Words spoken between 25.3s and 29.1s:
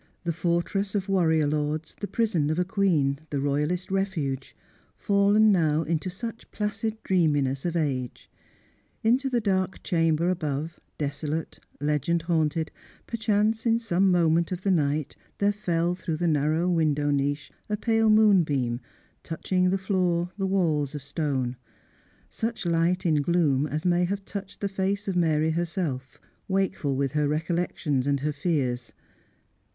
herself, wakeful with her recollections and her fears.